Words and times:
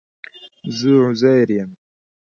زه 0.77 0.91
عزير 1.07 1.47
يم 1.57 1.71